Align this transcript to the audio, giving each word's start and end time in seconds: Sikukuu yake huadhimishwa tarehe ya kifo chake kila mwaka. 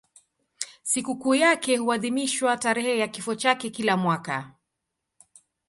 Sikukuu 0.83 1.35
yake 1.35 1.77
huadhimishwa 1.77 2.57
tarehe 2.57 2.97
ya 2.97 3.07
kifo 3.07 3.35
chake 3.35 3.69
kila 3.69 3.97
mwaka. 3.97 4.51